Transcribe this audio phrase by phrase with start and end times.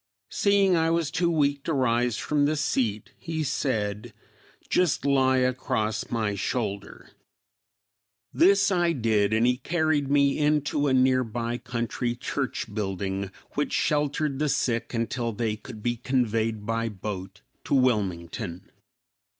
[0.31, 4.13] Seeing I was too weak to rise from the seat, he said,
[4.67, 7.11] "Just lie across my shoulder."
[8.33, 13.73] This I did and he carried me into a near by country church building which
[13.73, 18.71] sheltered the sick until they could be conveyed by boat to Wilmington.